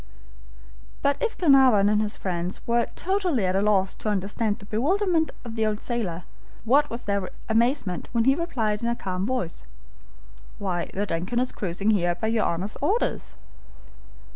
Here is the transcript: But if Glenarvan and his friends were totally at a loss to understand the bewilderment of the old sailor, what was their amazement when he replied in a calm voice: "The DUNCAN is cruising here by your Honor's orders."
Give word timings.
But 1.03 1.21
if 1.21 1.37
Glenarvan 1.37 1.87
and 1.87 2.01
his 2.01 2.17
friends 2.17 2.65
were 2.65 2.87
totally 2.95 3.45
at 3.45 3.55
a 3.55 3.61
loss 3.61 3.93
to 3.97 4.09
understand 4.09 4.57
the 4.57 4.65
bewilderment 4.65 5.31
of 5.45 5.55
the 5.55 5.63
old 5.67 5.79
sailor, 5.83 6.23
what 6.65 6.89
was 6.89 7.03
their 7.03 7.29
amazement 7.47 8.09
when 8.11 8.23
he 8.25 8.33
replied 8.33 8.81
in 8.81 8.87
a 8.89 8.95
calm 8.95 9.27
voice: 9.27 9.63
"The 10.59 11.05
DUNCAN 11.07 11.37
is 11.39 11.51
cruising 11.51 11.91
here 11.91 12.15
by 12.15 12.29
your 12.29 12.45
Honor's 12.45 12.77
orders." 12.81 13.35